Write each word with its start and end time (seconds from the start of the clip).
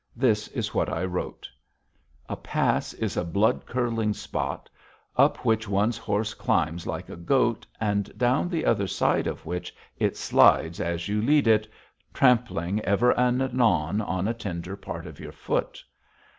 This 0.15 0.47
is 0.47 0.73
what 0.73 0.89
I 0.89 1.05
wrote: 1.05 1.47
A 2.27 2.35
pass 2.35 2.93
is 2.95 3.15
a 3.17 3.23
blood 3.23 3.67
curdling 3.67 4.13
spot 4.13 4.67
up 5.15 5.45
which 5.45 5.67
one's 5.69 5.99
horse 5.99 6.33
climbs 6.33 6.87
like 6.87 7.07
a 7.07 7.15
goat 7.15 7.67
and 7.79 8.11
down 8.17 8.49
the 8.49 8.65
other 8.65 8.87
side 8.87 9.27
of 9.27 9.45
which 9.45 9.75
it 9.99 10.17
slides 10.17 10.79
as 10.81 11.07
you 11.07 11.21
lead 11.21 11.45
it, 11.45 11.67
trampling 12.15 12.79
ever 12.79 13.11
and 13.11 13.43
anon 13.43 14.01
on 14.01 14.27
a 14.27 14.33
tender 14.33 14.75
part 14.75 15.05
of 15.05 15.19
your 15.19 15.33
foot. 15.33 15.83